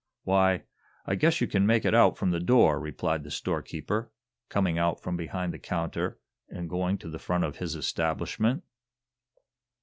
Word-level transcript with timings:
"Why, 0.23 0.63
I 1.05 1.13
guess 1.13 1.41
you 1.41 1.47
can 1.47 1.67
make 1.67 1.85
it 1.85 1.93
out 1.93 2.17
from 2.17 2.31
the 2.31 2.39
door," 2.39 2.79
replied 2.79 3.23
the 3.23 3.29
storekeeper, 3.29 4.11
coming 4.49 4.79
out 4.79 4.99
from 4.99 5.15
behind 5.15 5.53
the 5.53 5.59
counter 5.59 6.17
and 6.49 6.67
going 6.67 6.97
to 6.97 7.09
the 7.11 7.19
front 7.19 7.43
of 7.43 7.57
his 7.57 7.75
establishment. 7.75 8.63